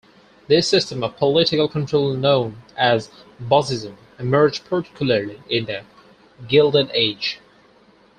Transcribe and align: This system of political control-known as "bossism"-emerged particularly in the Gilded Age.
This 0.47 0.67
system 0.67 1.03
of 1.03 1.15
political 1.15 1.67
control-known 1.67 2.63
as 2.75 3.11
"bossism"-emerged 3.39 4.63
particularly 4.65 5.43
in 5.47 5.65
the 5.65 5.83
Gilded 6.47 6.89
Age. 6.95 7.39